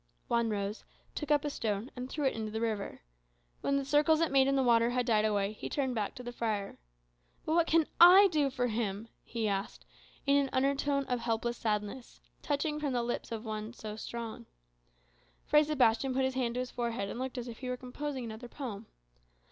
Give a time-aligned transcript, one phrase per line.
[0.29, 3.01] Juan rose, took up a stone, and threw it into the river.
[3.61, 6.23] When the circles it made in the water had died away, he turned back to
[6.23, 6.79] the friar.
[7.45, 9.85] "But what can I do for him?" he asked,
[10.25, 14.47] with an undertone of helpless sadness, touching from the lips of one so strong.
[15.45, 18.23] Fray Sebastian put his hand to his forehead, and looked as if he were composing
[18.25, 18.87] another poem.